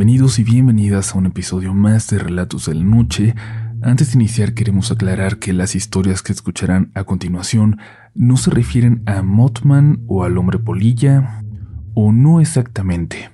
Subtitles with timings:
[0.00, 3.34] Bienvenidos y bienvenidas a un episodio más de Relatos de la Noche.
[3.82, 7.78] Antes de iniciar queremos aclarar que las historias que escucharán a continuación
[8.14, 11.44] no se refieren a Mothman o al hombre polilla,
[11.92, 13.30] o no exactamente.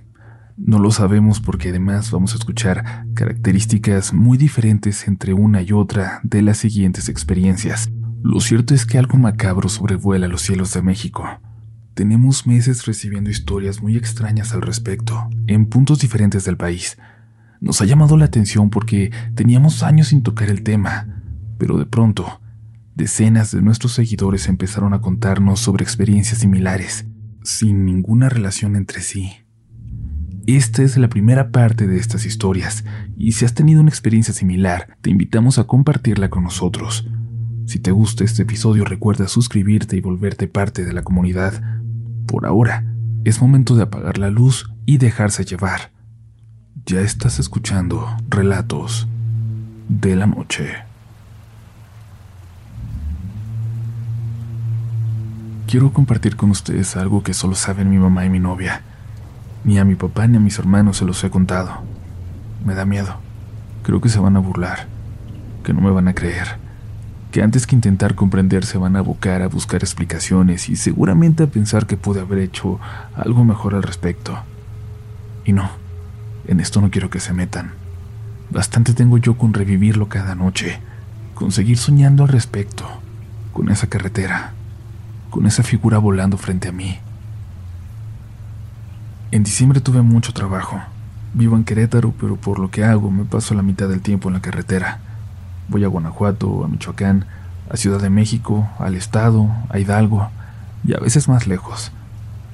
[0.56, 6.18] No lo sabemos porque además vamos a escuchar características muy diferentes entre una y otra
[6.24, 7.88] de las siguientes experiencias.
[8.24, 11.28] Lo cierto es que algo macabro sobrevuela los cielos de México.
[11.96, 16.98] Tenemos meses recibiendo historias muy extrañas al respecto, en puntos diferentes del país.
[17.58, 21.22] Nos ha llamado la atención porque teníamos años sin tocar el tema,
[21.56, 22.42] pero de pronto,
[22.94, 27.06] decenas de nuestros seguidores empezaron a contarnos sobre experiencias similares,
[27.42, 29.32] sin ninguna relación entre sí.
[30.46, 32.84] Esta es la primera parte de estas historias,
[33.16, 37.08] y si has tenido una experiencia similar, te invitamos a compartirla con nosotros.
[37.64, 41.76] Si te gusta este episodio, recuerda suscribirte y volverte parte de la comunidad
[42.26, 42.84] por ahora,
[43.24, 45.92] es momento de apagar la luz y dejarse llevar.
[46.84, 49.08] Ya estás escuchando relatos
[49.88, 50.74] de la noche.
[55.66, 58.82] Quiero compartir con ustedes algo que solo saben mi mamá y mi novia.
[59.64, 61.82] Ni a mi papá ni a mis hermanos se los he contado.
[62.64, 63.16] Me da miedo.
[63.82, 64.86] Creo que se van a burlar,
[65.64, 66.65] que no me van a creer
[67.36, 71.46] que antes que intentar comprender se van a abocar a buscar explicaciones y seguramente a
[71.46, 72.80] pensar que pude haber hecho
[73.14, 74.38] algo mejor al respecto.
[75.44, 75.68] Y no,
[76.46, 77.72] en esto no quiero que se metan.
[78.48, 80.80] Bastante tengo yo con revivirlo cada noche,
[81.34, 82.86] con seguir soñando al respecto,
[83.52, 84.54] con esa carretera,
[85.28, 86.96] con esa figura volando frente a mí.
[89.30, 90.80] En diciembre tuve mucho trabajo.
[91.34, 94.36] Vivo en Querétaro, pero por lo que hago me paso la mitad del tiempo en
[94.36, 95.00] la carretera.
[95.68, 97.26] Voy a Guanajuato, a Michoacán,
[97.68, 100.30] a Ciudad de México, al Estado, a Hidalgo
[100.84, 101.90] y a veces más lejos.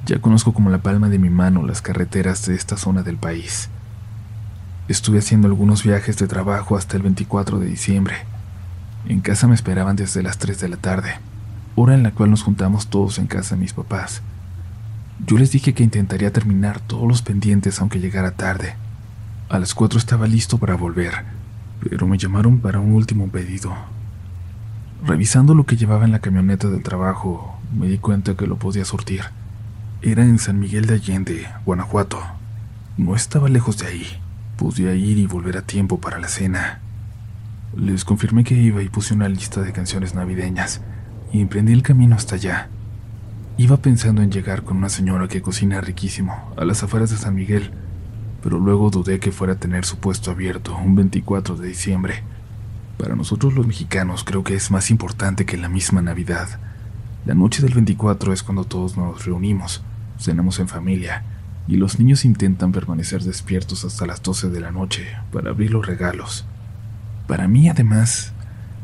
[0.07, 3.69] Ya conozco como la palma de mi mano las carreteras de esta zona del país.
[4.89, 8.17] Estuve haciendo algunos viajes de trabajo hasta el 24 de diciembre.
[9.07, 11.15] En casa me esperaban desde las 3 de la tarde,
[11.77, 14.23] hora en la cual nos juntamos todos en casa de mis papás.
[15.25, 18.75] Yo les dije que intentaría terminar todos los pendientes aunque llegara tarde.
[19.51, 21.42] A las 4 estaba listo para volver
[21.89, 23.75] pero me llamaron para un último pedido.
[25.05, 28.85] Revisando lo que llevaba en la camioneta del trabajo, me di cuenta que lo podía
[28.85, 29.23] surtir.
[30.01, 32.21] Era en San Miguel de Allende, Guanajuato.
[32.97, 34.07] No estaba lejos de ahí.
[34.57, 36.81] Podía ir y volver a tiempo para la cena.
[37.77, 40.83] Les confirmé que iba y puse una lista de canciones navideñas
[41.33, 42.69] y emprendí el camino hasta allá.
[43.57, 47.35] Iba pensando en llegar con una señora que cocina riquísimo a las afueras de San
[47.35, 47.73] Miguel
[48.43, 52.23] pero luego dudé que fuera a tener su puesto abierto un 24 de diciembre.
[52.99, 56.49] Para nosotros los mexicanos creo que es más importante que la misma Navidad.
[57.25, 59.83] La noche del 24 es cuando todos nos reunimos,
[60.19, 61.25] cenamos en familia,
[61.69, 65.87] y los niños intentan permanecer despiertos hasta las 12 de la noche para abrir los
[65.87, 66.45] regalos.
[67.29, 68.33] Para mí, además,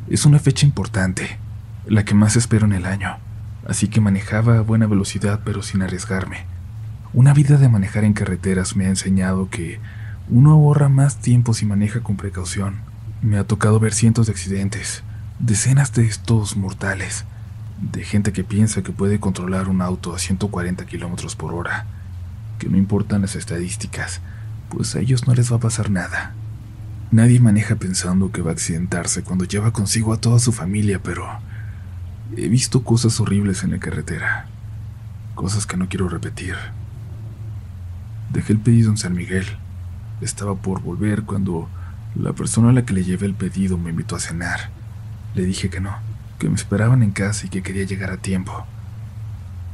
[0.08, 1.38] es una fecha importante,
[1.86, 3.18] la que más espero en el año,
[3.66, 6.57] así que manejaba a buena velocidad pero sin arriesgarme.
[7.14, 9.80] Una vida de manejar en carreteras me ha enseñado que
[10.28, 12.80] uno ahorra más tiempo si maneja con precaución.
[13.22, 15.02] Me ha tocado ver cientos de accidentes,
[15.38, 17.24] decenas de estos mortales,
[17.80, 21.86] de gente que piensa que puede controlar un auto a 140 kilómetros por hora,
[22.58, 24.20] que no importan las estadísticas,
[24.68, 26.34] pues a ellos no les va a pasar nada.
[27.10, 31.26] Nadie maneja pensando que va a accidentarse cuando lleva consigo a toda su familia, pero
[32.36, 34.46] he visto cosas horribles en la carretera,
[35.34, 36.54] cosas que no quiero repetir.
[38.30, 39.46] Dejé el pedido en San Miguel.
[40.20, 41.68] Estaba por volver cuando
[42.14, 44.70] la persona a la que le llevé el pedido me invitó a cenar.
[45.34, 45.96] Le dije que no,
[46.38, 48.66] que me esperaban en casa y que quería llegar a tiempo.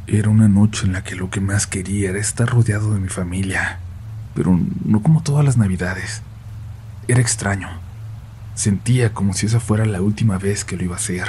[0.06, 3.08] Era una noche en la que lo que más quería era estar rodeado de mi
[3.08, 3.80] familia,
[4.34, 6.22] pero no como todas las navidades.
[7.08, 7.68] Era extraño.
[8.54, 11.26] Sentía como si esa fuera la última vez que lo iba a hacer.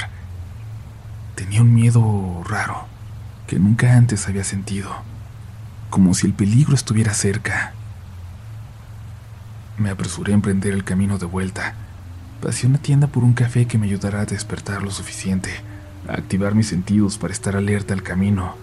[1.33, 2.85] Tenía un miedo raro
[3.47, 5.14] que nunca antes había sentido
[5.95, 7.71] como si el peligro estuviera cerca.
[9.77, 11.73] Me apresuré a emprender el camino de vuelta.
[12.41, 15.51] Pasé una tienda por un café que me ayudara a despertar lo suficiente,
[16.09, 18.57] a activar mis sentidos para estar alerta al camino.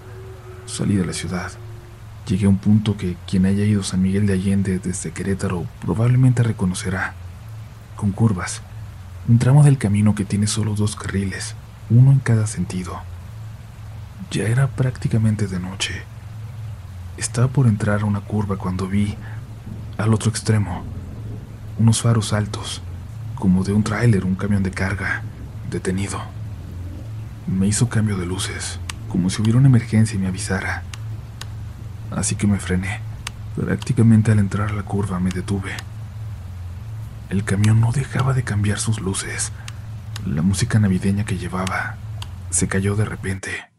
[0.66, 1.50] Salí de la ciudad.
[2.28, 5.64] Llegué a un punto que quien haya ido a San Miguel de Allende desde Querétaro
[5.80, 7.14] probablemente reconocerá.
[7.96, 8.60] Con curvas.
[9.26, 11.54] Un tramo del camino que tiene solo dos carriles,
[11.88, 13.00] uno en cada sentido.
[14.30, 16.11] Ya era prácticamente de noche.
[17.16, 19.16] Estaba por entrar a una curva cuando vi,
[19.98, 20.84] al otro extremo,
[21.78, 22.82] unos faros altos,
[23.34, 25.22] como de un tráiler, un camión de carga,
[25.70, 26.20] detenido.
[27.46, 28.78] Me hizo cambio de luces,
[29.08, 30.84] como si hubiera una emergencia y me avisara.
[32.10, 33.00] Así que me frené.
[33.56, 35.72] Prácticamente al entrar a la curva me detuve.
[37.28, 39.52] El camión no dejaba de cambiar sus luces.
[40.26, 41.96] La música navideña que llevaba
[42.50, 43.71] se cayó de repente.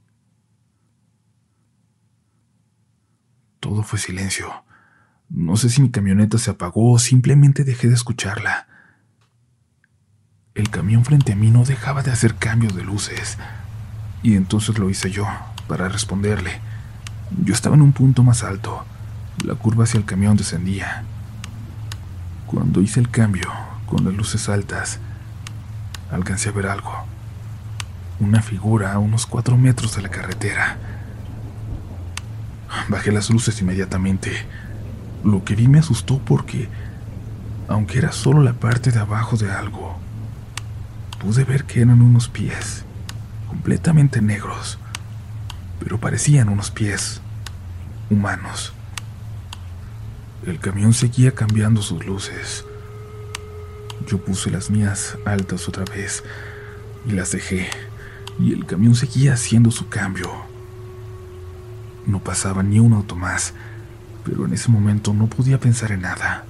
[3.63, 4.51] Todo fue silencio.
[5.29, 8.67] No sé si mi camioneta se apagó o simplemente dejé de escucharla.
[10.53, 13.37] El camión frente a mí no dejaba de hacer cambios de luces.
[14.21, 15.25] Y entonces lo hice yo,
[15.69, 16.59] para responderle.
[17.41, 18.83] Yo estaba en un punto más alto.
[19.45, 21.05] La curva hacia el camión descendía.
[22.47, 23.49] Cuando hice el cambio,
[23.85, 24.99] con las luces altas,
[26.11, 27.05] alcancé a ver algo.
[28.19, 31.02] Una figura a unos cuatro metros de la carretera.
[32.89, 34.31] Bajé las luces inmediatamente.
[35.23, 36.67] Lo que vi me asustó porque,
[37.67, 39.97] aunque era solo la parte de abajo de algo,
[41.19, 42.83] pude ver que eran unos pies,
[43.47, 44.77] completamente negros,
[45.79, 47.21] pero parecían unos pies
[48.09, 48.73] humanos.
[50.45, 52.65] El camión seguía cambiando sus luces.
[54.07, 56.23] Yo puse las mías altas otra vez
[57.05, 57.69] y las dejé,
[58.39, 60.52] y el camión seguía haciendo su cambio.
[62.05, 63.53] No pasaba ni un auto más,
[64.23, 66.45] pero en ese momento no podía pensar en nada.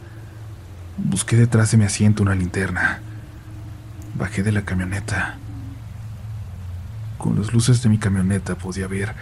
[0.97, 3.01] Busqué detrás de mi asiento una linterna
[4.15, 5.37] Bajé de la camioneta.
[7.17, 9.15] Con las luces de mi camioneta podía ver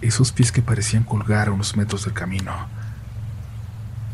[0.00, 2.52] esos pies que parecían colgar a unos metros del camino.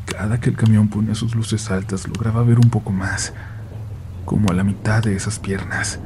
[0.04, 3.32] Cada que el camión ponía sus luces altas lograba ver un poco más,
[4.26, 5.98] como a la mitad de esas piernas.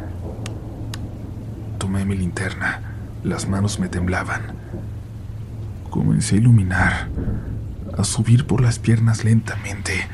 [1.79, 2.83] Tomé mi linterna,
[3.25, 4.43] las manos me temblaban.
[5.93, 7.09] Comencé a iluminar,
[7.97, 10.09] a subir por las piernas lentamente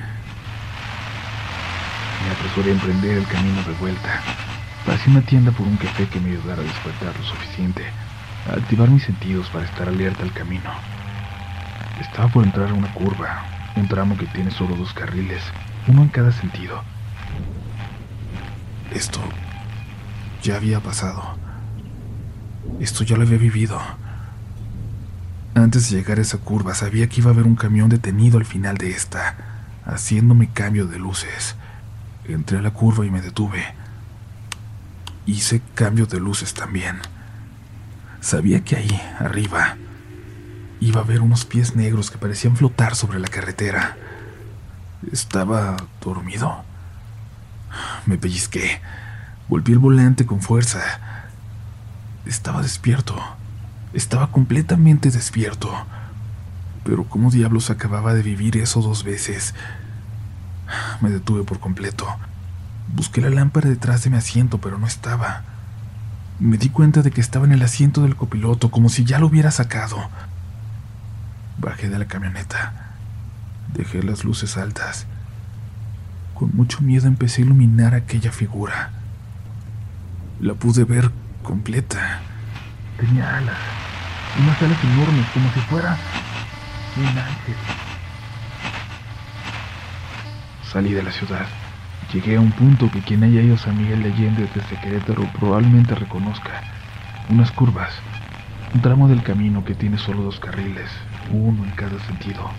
[2.28, 4.20] me apresuré a emprender el camino de vuelta.
[4.84, 7.84] Pasé una tienda por un café que me ayudara a despertar lo suficiente,
[8.50, 10.70] a activar mis sentidos para estar alerta al camino.
[12.00, 13.44] Estaba por entrar a una curva,
[13.76, 15.42] un tramo que tiene solo dos carriles,
[15.86, 16.82] uno en cada sentido.
[18.92, 19.20] Esto
[20.42, 21.36] ya había pasado.
[22.80, 23.80] Esto ya lo había vivido.
[25.58, 28.44] Antes de llegar a esa curva sabía que iba a haber un camión detenido al
[28.44, 29.36] final de esta,
[29.84, 31.56] haciéndome cambio de luces.
[32.26, 33.64] Entré a la curva y me detuve.
[35.26, 36.98] Hice cambio de luces también.
[38.20, 39.76] Sabía que ahí, arriba,
[40.78, 43.96] iba a haber unos pies negros que parecían flotar sobre la carretera.
[45.10, 46.64] ¿Estaba dormido?
[48.06, 48.80] Me pellizqué.
[49.48, 50.80] Volví el volante con fuerza.
[52.26, 53.20] Estaba despierto.
[53.92, 55.70] Estaba completamente despierto.
[56.84, 59.54] Pero ¿cómo diablos acababa de vivir eso dos veces?
[61.00, 62.06] Me detuve por completo.
[62.94, 65.42] Busqué la lámpara detrás de mi asiento, pero no estaba.
[66.38, 69.26] Me di cuenta de que estaba en el asiento del copiloto, como si ya lo
[69.26, 69.98] hubiera sacado.
[71.58, 72.94] Bajé de la camioneta.
[73.74, 75.06] Dejé las luces altas.
[76.34, 78.90] Con mucho miedo empecé a iluminar aquella figura.
[80.40, 81.10] La pude ver
[81.42, 82.20] completa.
[82.96, 83.56] Tenía alas,
[84.36, 85.96] unas alas enormes, como si fuera
[86.96, 87.54] un ángel.
[90.62, 91.46] Salí de la ciudad.
[92.12, 95.24] Llegué a un punto que quien haya ido a San Miguel de Allende desde Querétaro
[95.38, 96.62] probablemente reconozca.
[97.28, 97.92] Unas curvas.
[98.74, 100.90] Un tramo del camino que tiene solo dos carriles,
[101.30, 102.50] uno en cada sentido.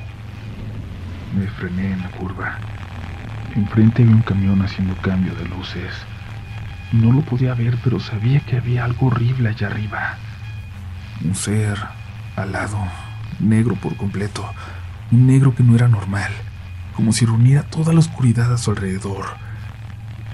[1.36, 2.58] Me frené en la curva.
[3.55, 5.93] Enfrente había un camión haciendo cambio de luces.
[6.91, 10.17] No lo podía ver, pero sabía que había algo horrible allá arriba.
[11.23, 11.77] Un ser
[12.35, 12.79] alado,
[13.39, 14.49] negro por completo.
[15.11, 16.31] Un negro que no era normal
[16.99, 19.25] como si reuniera toda la oscuridad a su alrededor.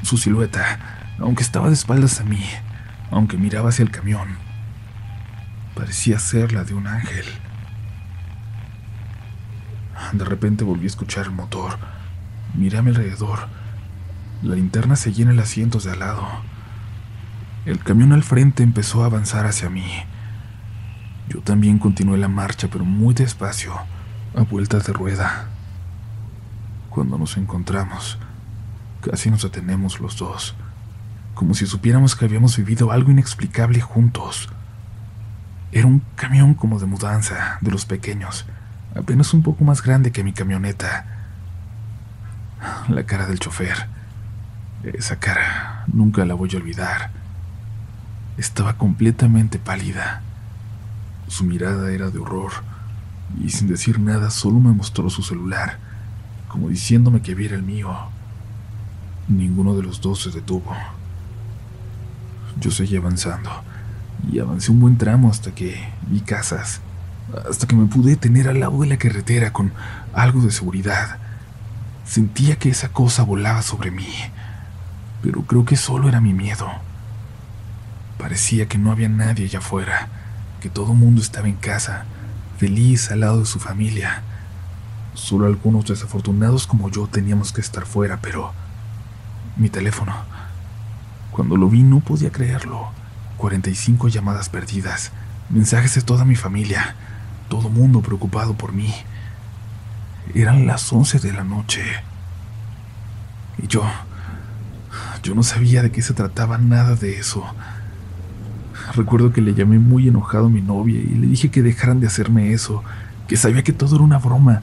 [0.02, 0.80] Su silueta,
[1.20, 2.44] aunque estaba de espaldas a mí,
[3.12, 4.30] aunque miraba hacia el camión,
[5.76, 7.24] parecía ser la de un ángel.
[10.14, 11.78] De repente volví a escuchar el motor.
[12.56, 13.48] Miré a mi alrededor.
[14.42, 16.28] La linterna seguía en el asiento de al lado.
[17.68, 19.86] El camión al frente empezó a avanzar hacia mí.
[21.30, 23.74] Yo también continué la marcha, pero muy despacio,
[24.36, 25.48] a vueltas de rueda.
[26.90, 28.18] Cuando nos encontramos,
[29.02, 30.56] casi nos detenemos los dos,
[31.34, 34.50] como si supiéramos que habíamos vivido algo inexplicable juntos.
[35.72, 38.46] Era un camión como de mudanza, de los pequeños,
[38.96, 41.06] apenas un poco más grande que mi camioneta.
[42.88, 43.88] La cara del chofer,
[44.84, 47.12] esa cara, nunca la voy a olvidar.
[48.38, 50.22] Estaba completamente pálida.
[51.28, 52.52] Su mirada era de horror,
[53.44, 55.80] y sin decir nada solo me mostró su celular
[56.56, 57.94] como diciéndome que viera el mío.
[59.28, 60.74] Ninguno de los dos se detuvo.
[62.62, 63.50] Yo seguí avanzando
[64.32, 66.80] y avancé un buen tramo hasta que vi casas,
[67.50, 69.74] hasta que me pude tener al lado de la carretera con
[70.14, 71.18] algo de seguridad.
[72.06, 74.08] Sentía que esa cosa volaba sobre mí,
[75.22, 76.70] pero creo que solo era mi miedo.
[78.18, 80.08] Parecía que no había nadie allá afuera,
[80.66, 82.06] que todo el mundo estaba en casa,
[82.58, 84.24] feliz al lado de su familia.
[85.14, 88.52] Solo algunos desafortunados como yo teníamos que estar fuera, pero...
[89.58, 90.16] Mi teléfono.
[91.30, 92.90] Cuando lo vi no podía creerlo.
[93.38, 95.12] 45 llamadas perdidas,
[95.52, 96.96] mensajes de toda mi familia,
[97.48, 98.92] todo mundo preocupado por mí.
[100.34, 101.84] Eran las 11 de la noche.
[103.60, 103.84] Y yo...
[105.22, 107.46] Yo no sabía de qué se trataba nada de eso.
[108.94, 112.08] Recuerdo que le llamé muy enojado a mi novia y le dije que dejaran de
[112.08, 112.84] hacerme eso,
[113.28, 114.62] que sabía que todo era una broma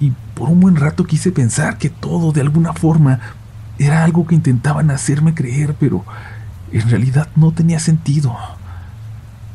[0.00, 3.20] y por un buen rato quise pensar que todo, de alguna forma,
[3.78, 6.04] era algo que intentaban hacerme creer, pero
[6.72, 8.36] en realidad no tenía sentido.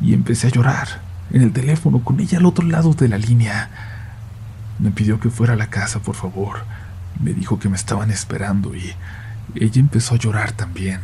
[0.01, 0.87] Y empecé a llorar,
[1.31, 3.69] en el teléfono, con ella al otro lado de la línea.
[4.79, 6.59] Me pidió que fuera a la casa, por favor.
[7.21, 8.93] Me dijo que me estaban esperando y
[9.55, 11.01] ella empezó a llorar también.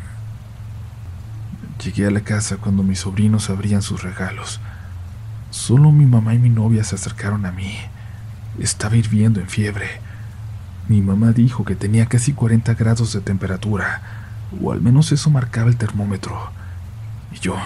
[1.83, 4.59] Llegué a la casa cuando mis sobrinos abrían sus regalos.
[5.49, 7.75] Solo mi mamá y mi novia se acercaron a mí.
[8.59, 9.87] Estaba hirviendo en fiebre.
[10.87, 14.01] Mi mamá dijo que tenía casi 40 grados de temperatura,
[14.61, 16.51] o al menos eso marcaba el termómetro.
[17.33, 17.57] Y yo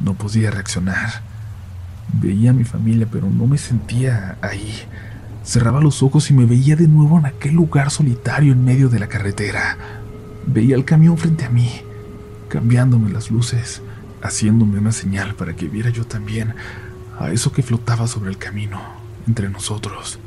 [0.00, 1.22] no podía reaccionar.
[2.12, 4.82] Veía a mi familia, pero no me sentía ahí.
[5.44, 8.98] Cerraba los ojos y me veía de nuevo en aquel lugar solitario en medio de
[8.98, 9.76] la carretera.
[10.46, 11.82] Veía el camión frente a mí,
[12.50, 13.80] cambiándome las luces,
[14.22, 16.54] haciéndome una señal para que viera yo también
[17.18, 18.82] a eso que flotaba sobre el camino
[19.26, 20.18] entre nosotros.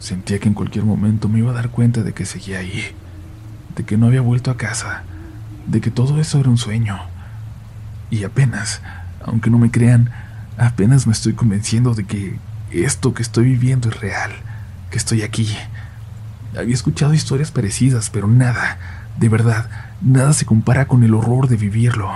[0.00, 2.82] Sentía que en cualquier momento me iba a dar cuenta de que seguía ahí,
[3.76, 5.04] de que no había vuelto a casa,
[5.66, 6.98] de que todo eso era un sueño.
[8.10, 8.80] Y apenas,
[9.24, 10.10] aunque no me crean,
[10.56, 12.38] apenas me estoy convenciendo de que
[12.72, 14.32] esto que estoy viviendo es real,
[14.90, 15.54] que estoy aquí.
[16.56, 18.78] Había escuchado historias parecidas, pero nada,
[19.18, 22.10] de verdad, nada se compara con el horror de vivirlo.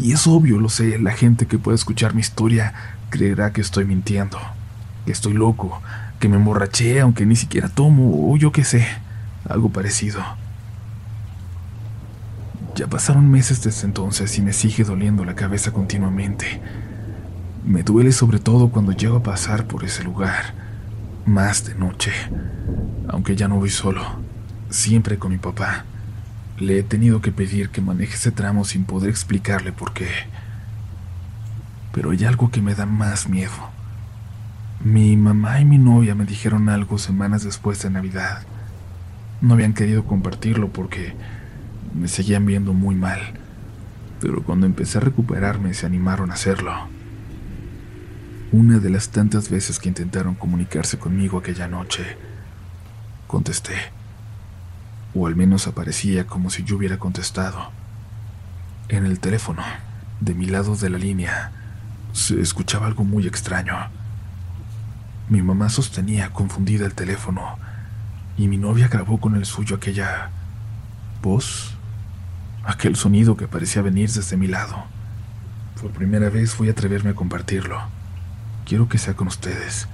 [0.00, 2.74] Y es obvio, lo sé, la gente que puede escuchar mi historia
[3.10, 4.38] creerá que estoy mintiendo,
[5.04, 5.80] que estoy loco,
[6.18, 8.86] que me emborraché aunque ni siquiera tomo, o yo qué sé,
[9.48, 10.20] algo parecido.
[12.74, 16.60] Ya pasaron meses desde entonces y me sigue doliendo la cabeza continuamente.
[17.64, 20.54] Me duele sobre todo cuando llego a pasar por ese lugar,
[21.24, 22.10] más de noche,
[23.08, 24.02] aunque ya no voy solo,
[24.70, 25.84] siempre con mi papá.
[26.58, 30.08] Le he tenido que pedir que maneje ese tramo sin poder explicarle por qué.
[31.92, 33.74] Pero hay algo que me da más miedo.
[34.84, 38.42] Mi mamá y mi novia me dijeron algo semanas después de Navidad.
[39.40, 41.14] No habían querido compartirlo porque
[41.94, 43.20] me seguían viendo muy mal,
[44.20, 46.72] pero cuando empecé a recuperarme se animaron a hacerlo.
[48.52, 52.16] Una de las tantas veces que intentaron comunicarse conmigo aquella noche,
[53.26, 53.74] contesté,
[55.14, 57.70] o al menos aparecía como si yo hubiera contestado.
[58.88, 59.62] En el teléfono,
[60.20, 61.52] de mi lado de la línea,
[62.12, 63.74] se escuchaba algo muy extraño.
[65.28, 67.58] Mi mamá sostenía confundida el teléfono
[68.36, 70.30] y mi novia grabó con el suyo aquella
[71.22, 71.74] voz,
[72.64, 74.84] aquel sonido que parecía venir desde mi lado.
[75.80, 77.80] Por primera vez voy a atreverme a compartirlo.
[78.64, 79.88] Quiero que sea con ustedes.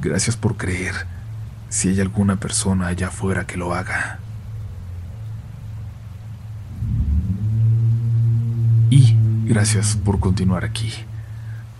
[0.00, 1.06] Gracias por creer,
[1.68, 4.18] si hay alguna persona allá afuera que lo haga.
[8.90, 10.92] Y Gracias por continuar aquí.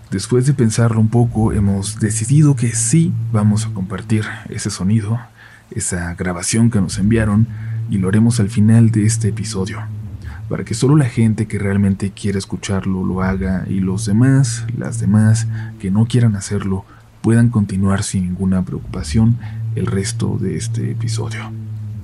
[0.09, 5.19] Después de pensarlo un poco, hemos decidido que sí vamos a compartir ese sonido,
[5.71, 7.45] esa grabación que nos enviaron,
[7.89, 9.81] y lo haremos al final de este episodio,
[10.47, 15.01] para que solo la gente que realmente quiera escucharlo lo haga y los demás, las
[15.01, 15.45] demás
[15.77, 16.85] que no quieran hacerlo,
[17.21, 19.37] puedan continuar sin ninguna preocupación
[19.77, 21.51] el resto de este episodio.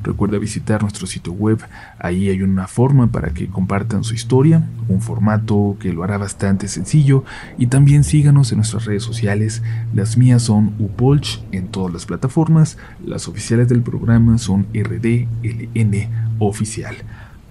[0.03, 1.59] Recuerda visitar nuestro sitio web,
[1.97, 6.67] ahí hay una forma para que compartan su historia, un formato que lo hará bastante
[6.67, 7.23] sencillo
[7.57, 9.63] y también síganos en nuestras redes sociales,
[9.93, 16.97] las mías son Upolch en todas las plataformas, las oficiales del programa son RDLN oficial.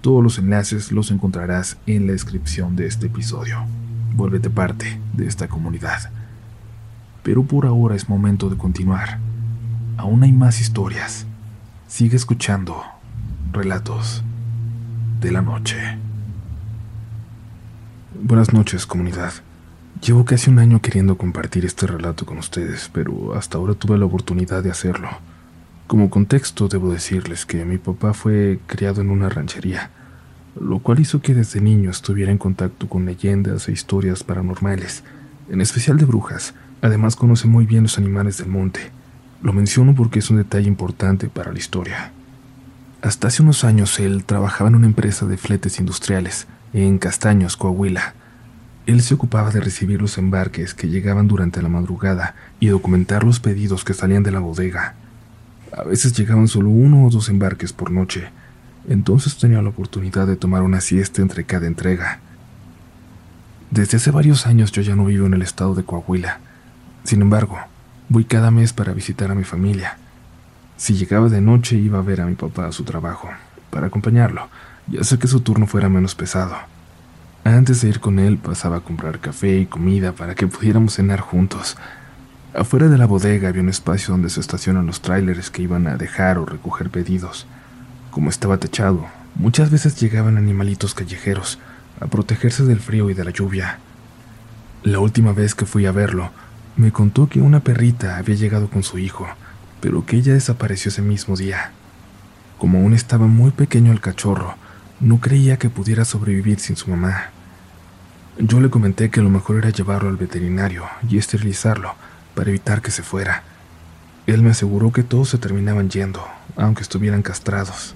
[0.03, 3.65] Todos los enlaces los encontrarás en la descripción de este episodio.
[4.15, 6.11] Vuélvete parte de esta comunidad.
[7.23, 9.32] Pero por ahora es momento de continuar.
[9.97, 11.27] Aún hay más historias
[11.93, 12.83] Sigue escuchando
[13.53, 14.23] relatos
[15.21, 15.77] de la noche.
[18.19, 19.35] Buenas noches, comunidad.
[20.01, 24.07] Llevo casi un año queriendo compartir este relato con ustedes, pero hasta ahora tuve la
[24.07, 25.11] oportunidad de hacerlo.
[25.87, 29.91] Como contexto, debo decirles que mi papá fue criado en una ranchería.
[30.59, 35.05] lo cual hizo que desde niño estuviera en contacto con leyendas e historias paranormales,
[35.51, 36.55] en especial de brujas.
[36.81, 38.93] Además conoce muy bien los animales del monte.
[39.43, 42.13] Lo menciono porque es un detalle importante para la historia.
[43.03, 48.15] Hasta hace unos años él trabajaba en una empresa de fletes industriales, en Castaños, Coahuila.
[48.87, 53.41] Él se ocupaba de recibir los embarques que llegaban durante la madrugada y documentar los
[53.41, 54.95] pedidos que salían de la bodega.
[55.77, 58.29] A veces llegaban solo uno o dos embarques por noche,
[58.89, 62.21] entonces tenía la oportunidad de tomar una siesta entre cada entrega.
[63.73, 66.41] Desde hace varios años yo ya no vivo en el estado de Coahuila.
[67.05, 67.59] Sin embargo,
[68.13, 69.97] voy cada mes para visitar a mi familia.
[70.77, 73.31] Si llegaba de noche iba a ver a mi papá a su trabajo,
[73.71, 74.49] para acompañarlo,
[74.91, 76.55] y hacer que su turno fuera menos pesado.
[77.43, 81.21] Antes de ir con él pasaba a comprar café y comida para que pudiéramos cenar
[81.21, 81.79] juntos.
[82.55, 85.97] Afuera de la bodega había un espacio donde se estacionan los tráileres que iban a
[85.97, 87.47] dejar o recoger pedidos.
[88.11, 91.59] Como estaba techado, muchas veces llegaban animalitos callejeros
[91.99, 93.79] a protegerse del frío y de la lluvia.
[94.83, 96.31] La última vez que fui a verlo,
[96.77, 99.27] me contó que una perrita había llegado con su hijo,
[99.81, 101.73] pero que ella desapareció ese mismo día.
[102.59, 104.55] Como aún estaba muy pequeño el cachorro,
[105.01, 107.31] no creía que pudiera sobrevivir sin su mamá.
[108.39, 111.95] Yo le comenté que lo mejor era llevarlo al veterinario y esterilizarlo
[112.35, 113.43] para evitar que se fuera.
[114.27, 116.25] Él me aseguró que todos se terminaban yendo,
[116.57, 117.95] aunque estuvieran castrados,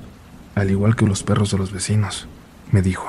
[0.54, 2.28] al igual que los perros de los vecinos,
[2.72, 3.06] me dijo.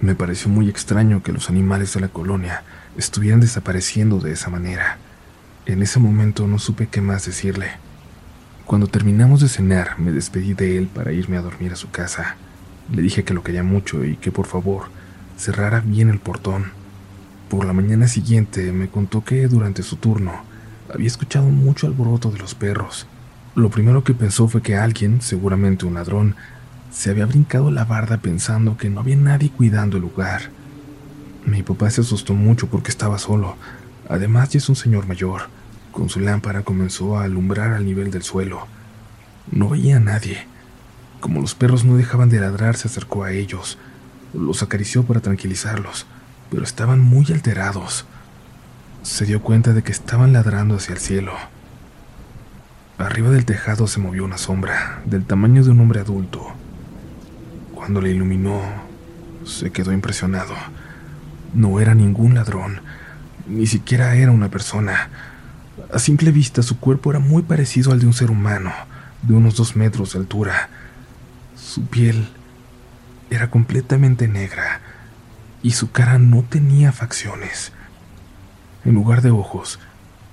[0.00, 2.62] Me pareció muy extraño que los animales de la colonia
[2.96, 4.98] estuvieran desapareciendo de esa manera.
[5.66, 7.68] En ese momento no supe qué más decirle.
[8.66, 12.36] Cuando terminamos de cenar, me despedí de él para irme a dormir a su casa.
[12.92, 14.84] Le dije que lo quería mucho y que por favor
[15.36, 16.72] cerrara bien el portón.
[17.48, 20.44] Por la mañana siguiente me contó que durante su turno
[20.92, 23.06] había escuchado mucho alboroto de los perros.
[23.54, 26.36] Lo primero que pensó fue que alguien, seguramente un ladrón,
[26.92, 30.50] se había brincado la barda pensando que no había nadie cuidando el lugar.
[31.44, 33.56] Mi papá se asustó mucho porque estaba solo.
[34.08, 35.42] Además ya es un señor mayor.
[35.92, 38.66] Con su lámpara comenzó a alumbrar al nivel del suelo.
[39.50, 40.46] No veía a nadie.
[41.20, 43.78] Como los perros no dejaban de ladrar, se acercó a ellos.
[44.32, 46.06] Los acarició para tranquilizarlos,
[46.50, 48.04] pero estaban muy alterados.
[49.02, 51.32] Se dio cuenta de que estaban ladrando hacia el cielo.
[52.98, 56.46] Arriba del tejado se movió una sombra, del tamaño de un hombre adulto.
[57.74, 58.60] Cuando le iluminó,
[59.44, 60.54] se quedó impresionado.
[61.54, 62.80] No era ningún ladrón,
[63.46, 65.08] ni siquiera era una persona.
[65.92, 68.72] A simple vista su cuerpo era muy parecido al de un ser humano,
[69.22, 70.68] de unos dos metros de altura.
[71.56, 72.28] Su piel
[73.30, 74.80] era completamente negra
[75.62, 77.72] y su cara no tenía facciones.
[78.84, 79.78] En lugar de ojos,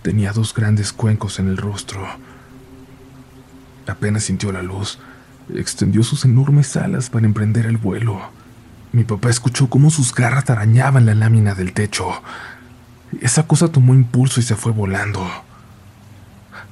[0.01, 2.07] tenía dos grandes cuencos en el rostro.
[3.87, 4.99] Apenas sintió la luz,
[5.53, 8.21] extendió sus enormes alas para emprender el vuelo.
[8.97, 12.19] Mi papá escuchó cómo sus garras arañaban la lámina del techo.
[13.21, 15.23] Esa cosa tomó impulso y se fue volando.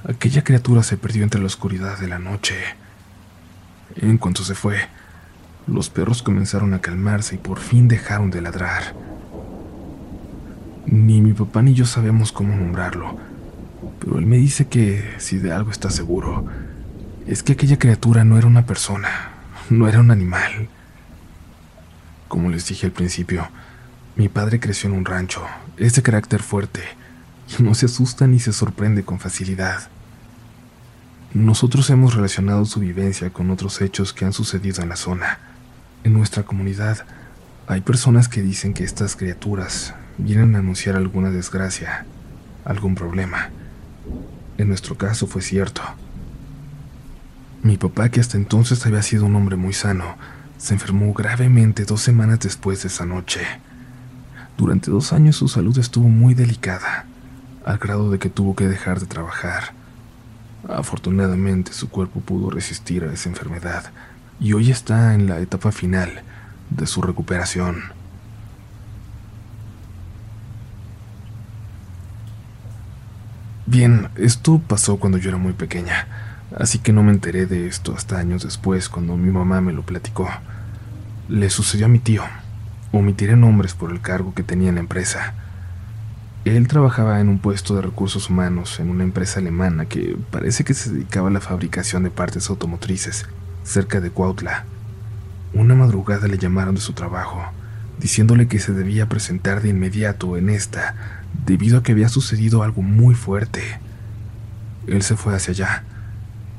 [0.10, 2.56] Aquella criatura se perdió entre la oscuridad de la noche.
[3.98, 4.80] En cuanto se fue,
[5.68, 8.96] los perros comenzaron a calmarse y por fin dejaron de ladrar.
[10.88, 13.20] Ni mi papá ni yo sabemos cómo nombrarlo,
[14.00, 16.48] pero él me dice que si de algo está seguro,
[17.28, 19.30] es que aquella criatura no era una persona,
[19.70, 20.70] no era un animal.
[22.28, 23.48] Como les dije al principio,
[24.16, 25.46] mi padre creció en un rancho,
[25.78, 26.82] es de carácter fuerte,
[27.58, 29.90] y no se asusta ni se sorprende con facilidad.
[31.34, 35.40] Nosotros hemos relacionado su vivencia con otros hechos que han sucedido en la zona.
[36.04, 37.06] En nuestra comunidad
[37.68, 42.06] hay personas que dicen que estas criaturas vienen a anunciar alguna desgracia,
[42.64, 43.50] algún problema.
[44.58, 45.82] En nuestro caso fue cierto.
[47.64, 50.16] Mi papá, que hasta entonces había sido un hombre muy sano,
[50.58, 53.41] se enfermó gravemente dos semanas después de esa noche.
[54.58, 57.06] Durante dos años su salud estuvo muy delicada,
[57.65, 59.74] al grado de que tuvo que dejar de trabajar.
[60.68, 63.91] Afortunadamente su cuerpo pudo resistir a esa enfermedad
[64.39, 66.24] y hoy está en la etapa final
[66.70, 67.84] de su recuperación.
[73.68, 76.08] Bien, esto pasó cuando yo era muy pequeña,
[76.58, 79.84] así que no me enteré de esto hasta años después cuando mi mamá me lo
[79.84, 80.28] platicó.
[81.28, 82.24] Le sucedió a mi tío.
[82.91, 85.34] Omitiré nombres por el cargo que tenía en la empresa.
[86.46, 90.76] Él trabajaba en un puesto de recursos humanos en una empresa alemana que parece que
[90.76, 93.26] se dedicaba a la fabricación de partes automotrices,
[93.63, 94.65] cerca de Cuautla.
[95.54, 97.41] Una madrugada le llamaron de su trabajo,
[98.00, 100.94] diciéndole que se debía presentar de inmediato en esta,
[101.46, 103.63] debido a que había sucedido algo muy fuerte.
[104.86, 105.84] Él se fue hacia allá,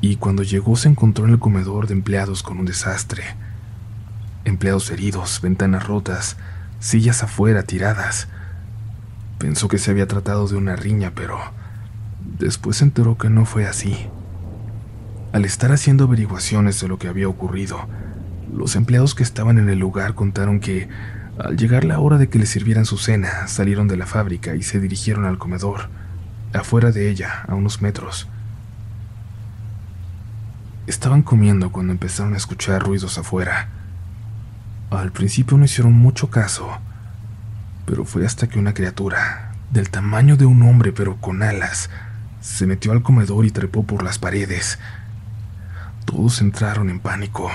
[0.01, 3.25] y cuando llegó se encontró en el comedor de empleados con un desastre.
[4.45, 6.37] empleados heridos, ventanas rotas,
[6.79, 8.29] sillas afuera tiradas.
[9.39, 11.39] Pensó que se había tratado de una riña, pero
[12.39, 14.09] después se enteró que no fue así.
[15.33, 17.89] Al estar haciendo averiguaciones de lo que había ocurrido,
[18.55, 20.89] los empleados que estaban en el lugar contaron que,
[21.39, 24.63] al llegar la hora de que les sirvieran su cena, salieron de la fábrica y
[24.63, 25.89] se dirigieron al comedor,
[26.55, 28.29] afuera de ella, a unos metros.
[30.87, 33.69] Estaban comiendo cuando empezaron a escuchar ruidos afuera.
[34.91, 36.69] Al principio no hicieron mucho caso,
[37.87, 41.91] pero fue hasta que una criatura, del tamaño de un hombre pero con alas,
[42.41, 44.79] se metió al comedor y trepó por las paredes.
[46.05, 47.51] Todos entraron en pánico.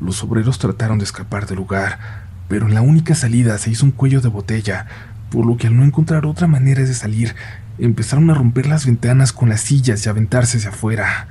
[0.00, 2.00] Los obreros trataron de escapar del lugar,
[2.48, 4.86] pero en la única salida se hizo un cuello de botella,
[5.30, 7.36] por lo que al no encontrar otra manera de salir,
[7.78, 11.28] empezaron a romper las ventanas con las sillas y aventarse hacia afuera.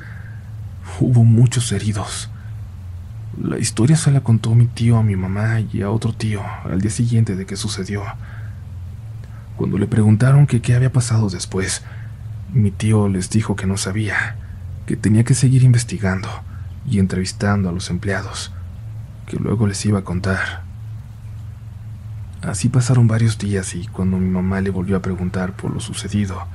[1.01, 2.29] Hubo muchos heridos.
[3.41, 6.81] La historia se la contó mi tío a mi mamá y a otro tío al
[6.81, 8.03] día siguiente de que sucedió.
[9.55, 11.83] Cuando le preguntaron qué había pasado después,
[12.53, 14.35] mi tío les dijo que no sabía,
[14.87, 16.27] que tenía que seguir investigando
[16.85, 18.51] y entrevistando a los empleados,
[19.25, 20.63] que luego les iba a contar.
[22.41, 26.45] Así pasaron varios días y cuando mi mamá le volvió a preguntar por lo sucedido,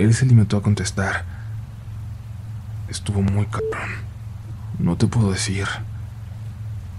[0.00, 1.37] él se limitó a contestar,
[2.88, 3.90] estuvo muy cabrón,
[4.78, 5.66] no te puedo decir.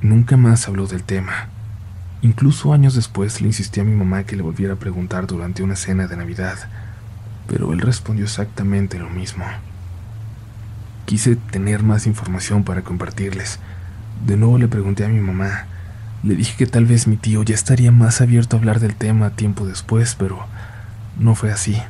[0.02, 1.49] Nunca más habló del tema.
[2.21, 5.75] Incluso años después le insistí a mi mamá que le volviera a preguntar durante una
[5.75, 6.58] cena de Navidad,
[7.47, 9.45] pero él respondió exactamente lo mismo.
[11.06, 13.60] Quise tener más información para compartirles.
[14.25, 15.65] De nuevo le pregunté a mi mamá.
[16.23, 19.32] Le dije que tal vez mi tío ya estaría más abierto a hablar del tema
[19.32, 20.45] tiempo después, pero
[21.17, 21.82] no fue así.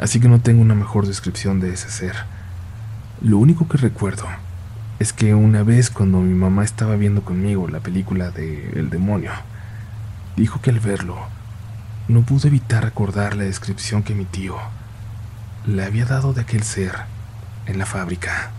[0.00, 2.14] Así que no tengo una mejor descripción de ese ser.
[3.20, 4.26] Lo único que recuerdo
[5.00, 9.32] es que una vez cuando mi mamá estaba viendo conmigo la película de El demonio,
[10.36, 11.18] dijo que al verlo
[12.06, 14.56] no pudo evitar recordar la descripción que mi tío
[15.66, 16.92] le había dado de aquel ser
[17.66, 18.52] en la fábrica.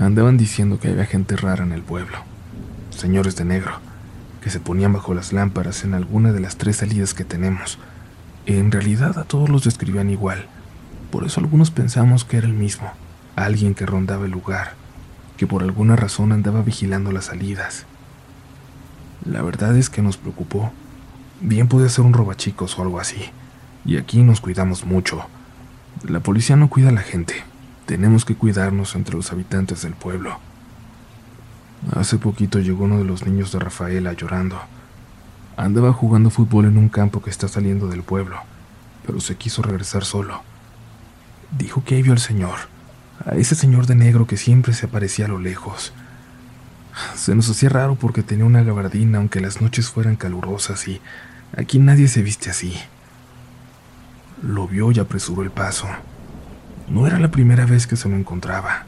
[0.00, 2.16] Andaban diciendo que había gente rara en el pueblo,
[2.88, 3.72] señores de negro,
[4.40, 7.78] que se ponían bajo las lámparas en alguna de las tres salidas que tenemos.
[8.46, 10.46] En realidad a todos los describían igual
[11.12, 12.90] por eso algunos pensamos que era el mismo,
[13.36, 14.72] alguien que rondaba el lugar,
[15.36, 17.84] que por alguna razón andaba vigilando las salidas.
[19.26, 20.72] La verdad es que nos preocupó.
[21.42, 23.26] Bien podía ser un robachicos o algo así.
[23.84, 25.26] Y aquí nos cuidamos mucho.
[26.08, 27.34] La policía no cuida a la gente.
[27.84, 30.38] Tenemos que cuidarnos entre los habitantes del pueblo.
[31.94, 34.58] Hace poquito llegó uno de los niños de Rafaela llorando.
[35.56, 38.36] Andaba jugando fútbol en un campo que está saliendo del pueblo,
[39.06, 40.42] pero se quiso regresar solo.
[41.56, 42.56] Dijo que ahí vio al señor,
[43.26, 45.92] a ese señor de negro que siempre se aparecía a lo lejos.
[47.14, 51.00] Se nos hacía raro porque tenía una gabardina aunque las noches fueran calurosas y
[51.56, 52.74] aquí nadie se viste así.
[54.42, 55.86] Lo vio y apresuró el paso.
[56.88, 58.86] No era la primera vez que se lo encontraba.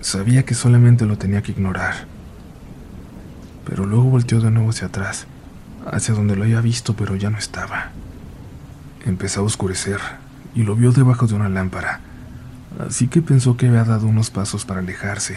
[0.00, 2.06] Sabía que solamente lo tenía que ignorar.
[3.64, 5.26] Pero luego volteó de nuevo hacia atrás,
[5.90, 7.90] hacia donde lo había visto pero ya no estaba.
[9.04, 10.00] Empezó a oscurecer
[10.54, 12.00] y lo vio debajo de una lámpara,
[12.86, 15.36] así que pensó que había dado unos pasos para alejarse,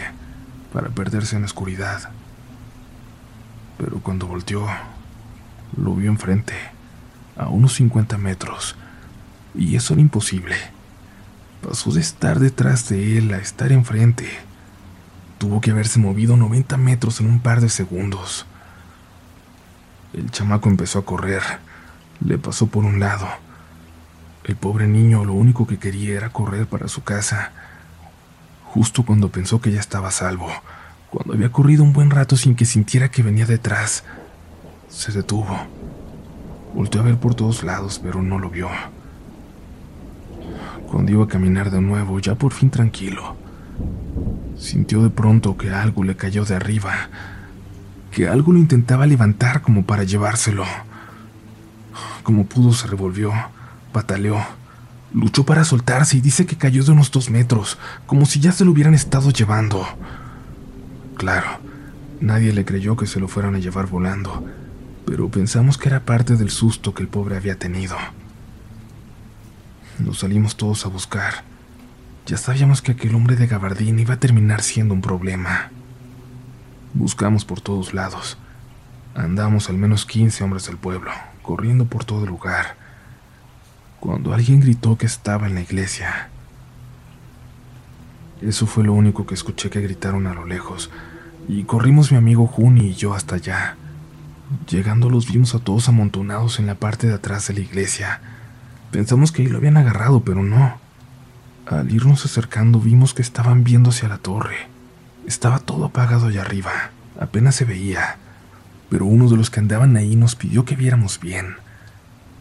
[0.72, 2.10] para perderse en la oscuridad.
[3.78, 4.66] Pero cuando volteó,
[5.76, 6.54] lo vio enfrente,
[7.36, 8.76] a unos 50 metros,
[9.54, 10.56] y eso era imposible.
[11.62, 14.28] Pasó de estar detrás de él a estar enfrente.
[15.38, 18.46] Tuvo que haberse movido 90 metros en un par de segundos.
[20.12, 21.42] El chamaco empezó a correr.
[22.24, 23.26] Le pasó por un lado
[24.48, 27.52] el pobre niño lo único que quería era correr para su casa.
[28.64, 30.48] Justo cuando pensó que ya estaba salvo,
[31.10, 34.04] cuando había corrido un buen rato sin que sintiera que venía detrás,
[34.88, 35.54] se detuvo.
[36.74, 38.70] Volteó a ver por todos lados, pero no lo vio.
[40.90, 43.36] Cuando iba a caminar de nuevo, ya por fin tranquilo,
[44.56, 47.10] sintió de pronto que algo le cayó de arriba,
[48.10, 50.64] que algo lo intentaba levantar como para llevárselo.
[52.22, 53.32] Como pudo se revolvió
[53.92, 54.38] Pataleó.
[55.14, 58.64] Luchó para soltarse y dice que cayó de unos dos metros, como si ya se
[58.64, 59.86] lo hubieran estado llevando.
[61.16, 61.48] Claro,
[62.20, 64.44] nadie le creyó que se lo fueran a llevar volando,
[65.06, 67.96] pero pensamos que era parte del susto que el pobre había tenido.
[69.98, 71.42] Nos salimos todos a buscar.
[72.26, 75.70] Ya sabíamos que aquel hombre de gabardín iba a terminar siendo un problema.
[76.94, 78.38] Buscamos por todos lados.
[79.14, 81.10] Andamos al menos 15 hombres del pueblo,
[81.42, 82.88] corriendo por todo el lugar
[84.00, 86.28] cuando alguien gritó que estaba en la iglesia.
[88.40, 90.90] Eso fue lo único que escuché que gritaron a lo lejos,
[91.48, 93.76] y corrimos mi amigo Juni y yo hasta allá.
[94.70, 98.20] Llegando los vimos a todos amontonados en la parte de atrás de la iglesia.
[98.92, 100.78] Pensamos que ahí lo habían agarrado, pero no.
[101.66, 104.68] Al irnos acercando vimos que estaban viendo hacia la torre.
[105.28, 106.72] Estaba todo apagado allá arriba,
[107.20, 108.16] apenas se veía,
[108.88, 111.56] pero uno de los que andaban ahí nos pidió que viéramos bien,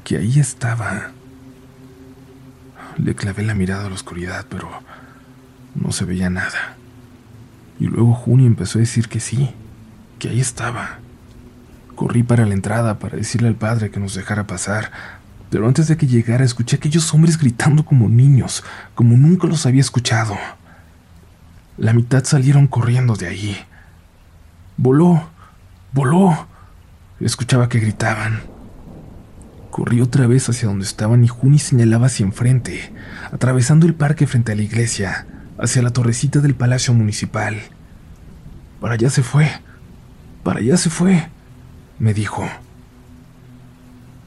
[0.05, 1.11] que ahí estaba.
[2.95, 4.69] Le clavé la mirada a la oscuridad, pero
[5.75, 6.77] no se veía nada.
[7.77, 9.53] Y luego Juni empezó a decir que sí,
[10.17, 10.99] que ahí estaba.
[11.97, 14.93] Corrí para la entrada para decirle al padre que nos dejara pasar,
[15.49, 18.63] pero antes de que llegara escuché a aquellos hombres gritando como niños,
[18.95, 20.37] como nunca los había escuchado.
[21.77, 23.57] La mitad salieron corriendo de ahí.
[24.77, 25.29] Voló,
[25.93, 26.47] voló.
[27.19, 28.41] Escuchaba que gritaban.
[29.69, 32.91] Corrí otra vez hacia donde estaban y Juni señalaba hacia enfrente,
[33.31, 35.27] atravesando el parque frente a la iglesia,
[35.59, 37.55] hacia la torrecita del palacio municipal.
[38.81, 39.47] Para allá se fue,
[40.43, 41.29] para allá se fue,
[41.99, 42.47] me dijo.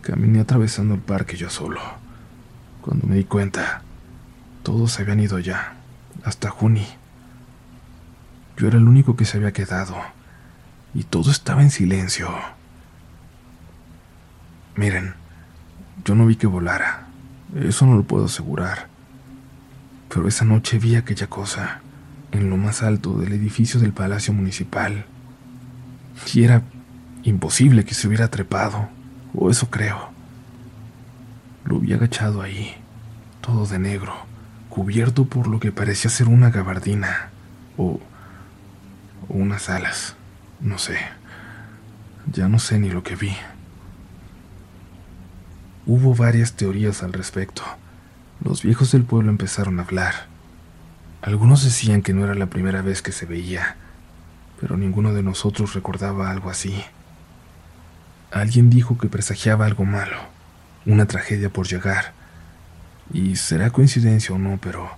[0.03, 1.81] Caminé atravesando el parque yo solo.
[2.81, 3.83] Cuando me di cuenta,
[4.63, 5.75] todos habían ido ya,
[6.23, 7.00] hasta Juni.
[8.61, 9.97] Yo era el único que se había quedado,
[10.93, 12.29] y todo estaba en silencio.
[14.77, 15.15] Miren,
[16.05, 17.07] yo no vi que volara,
[17.59, 18.89] eso no lo puedo asegurar,
[20.11, 21.81] pero esa noche vi aquella cosa
[22.33, 25.07] en lo más alto del edificio del Palacio Municipal,
[26.35, 26.61] y era
[27.23, 28.91] imposible que se hubiera trepado
[29.35, 30.11] o eso creo.
[31.65, 32.75] Lo vi agachado ahí,
[33.41, 34.13] todo de negro,
[34.69, 37.31] cubierto por lo que parecía ser una gabardina
[37.79, 38.01] o,
[39.51, 40.15] unas alas,
[40.61, 40.97] no sé.
[42.33, 43.37] Ya no sé ni lo que vi.
[45.87, 47.65] Hubo varias teorías al respecto.
[48.45, 50.15] Los viejos del pueblo empezaron a hablar.
[51.21, 53.75] Algunos decían que no era la primera vez que se veía,
[54.61, 56.85] pero ninguno de nosotros recordaba algo así.
[58.31, 60.17] Alguien dijo que presagiaba algo malo,
[60.87, 62.13] una tragedia por llegar.
[63.13, 64.89] Y será coincidencia o no, pero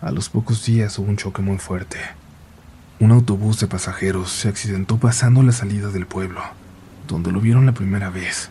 [0.00, 1.98] a los pocos días hubo un choque muy fuerte.
[3.02, 6.40] Un autobús de pasajeros se accidentó pasando la salida del pueblo,
[7.08, 8.50] donde lo vieron la primera vez,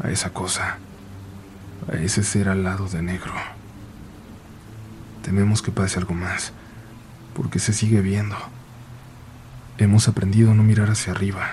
[0.00, 0.78] a esa cosa,
[1.92, 3.32] a ese ser al lado de negro.
[5.24, 6.52] Tememos que pase algo más,
[7.34, 8.36] porque se sigue viendo.
[9.78, 11.48] Hemos aprendido a no mirar hacia arriba,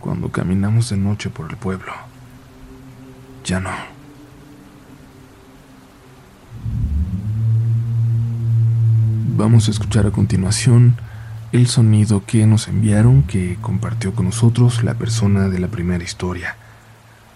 [0.00, 1.94] cuando caminamos de noche por el pueblo.
[3.42, 3.70] Ya no.
[9.34, 11.05] Vamos a escuchar a continuación
[11.56, 16.56] el sonido que nos enviaron que compartió con nosotros la persona de la primera historia.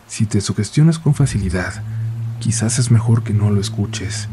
[0.08, 1.82] Si te sugestionas con facilidad,
[2.38, 4.28] quizás es mejor que no lo escuches,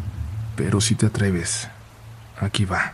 [0.57, 1.69] pero si te atreves,
[2.37, 2.93] aquí va.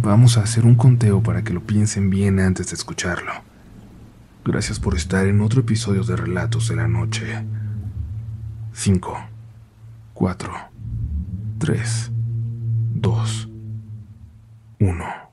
[0.00, 3.32] Vamos a hacer un conteo para que lo piensen bien antes de escucharlo.
[4.44, 7.44] Gracias por estar en otro episodio de Relatos de la Noche.
[8.74, 9.18] 5,
[10.14, 10.52] 4,
[11.58, 12.10] 3,
[12.94, 13.48] 2,
[14.80, 15.23] 1.